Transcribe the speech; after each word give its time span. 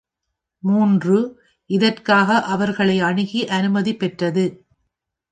மூன்று, 0.63 1.17
இதற்காக 1.69 2.39
அவர்களை 2.45 2.99
அணுகி 2.99 3.47
அனுமதி 3.47 3.95
பெற்றது. 3.95 4.45